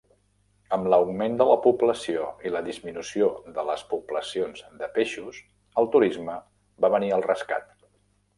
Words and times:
Amb 0.75 0.87
l'augment 0.91 1.35
de 1.41 1.45
la 1.49 1.57
població 1.65 2.23
i 2.49 2.53
la 2.55 2.61
disminució 2.67 3.27
de 3.59 3.67
les 3.67 3.83
poblacions 3.93 4.65
de 4.81 4.89
peixos, 4.97 5.39
el 5.83 5.91
turisme 5.99 6.39
va 6.87 6.93
venir 6.97 7.15
al 7.21 7.29
rescat. 7.31 7.71